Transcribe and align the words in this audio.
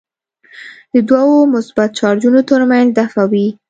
د 0.93 0.95
دوو 1.09 1.35
مثبت 1.55 1.89
چارجونو 1.99 2.39
ترمنځ 2.49 2.87
دفعه 2.99 3.23
وي. 3.31 3.47